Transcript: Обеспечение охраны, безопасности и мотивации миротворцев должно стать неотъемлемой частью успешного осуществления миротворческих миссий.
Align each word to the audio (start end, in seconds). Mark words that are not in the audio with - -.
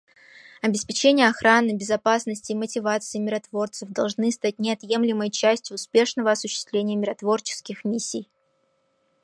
Обеспечение 0.63 1.27
охраны, 1.29 1.77
безопасности 1.77 2.53
и 2.53 2.55
мотивации 2.55 3.19
миротворцев 3.19 3.87
должно 3.89 4.31
стать 4.31 4.57
неотъемлемой 4.57 5.29
частью 5.29 5.75
успешного 5.75 6.31
осуществления 6.31 6.95
миротворческих 6.95 7.85
миссий. 7.85 8.27